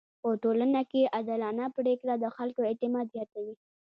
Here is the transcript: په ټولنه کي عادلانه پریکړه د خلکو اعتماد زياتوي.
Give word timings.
په 0.21 0.29
ټولنه 0.43 0.81
کي 0.91 1.01
عادلانه 1.15 1.65
پریکړه 1.77 2.13
د 2.19 2.25
خلکو 2.35 2.61
اعتماد 2.69 3.05
زياتوي. 3.15 3.53